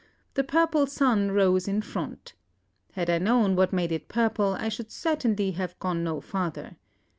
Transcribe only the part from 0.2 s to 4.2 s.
The purple sun rose in front. Had I known what made it